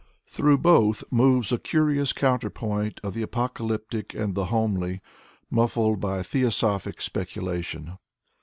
[0.25, 4.99] Through both moves a curious counterpoint of the apocalyptic and the homely,
[5.51, 7.99] muffled by theosophic speculation.